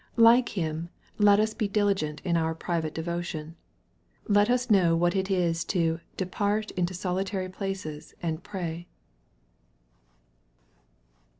Like 0.17 0.49
Him, 0.57 0.89
let 1.19 1.39
ut 1.39 1.55
be 1.59 1.67
diligent 1.67 2.21
in 2.25 2.35
our 2.35 2.55
private 2.55 2.91
devotion. 2.95 3.55
Let 4.27 4.49
us 4.49 4.71
know 4.71 4.95
wha* 4.95 5.11
it 5.15 5.29
is 5.29 5.63
to" 5.65 5.99
depart 6.17 6.71
into 6.71 6.95
solitary 6.95 7.49
places 7.49 8.15
and 8.19 8.41
pray." 8.43 8.87